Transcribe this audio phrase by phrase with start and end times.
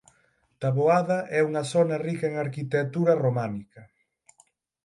[0.61, 3.81] Taboada é unha zona rica en arquitectura románica.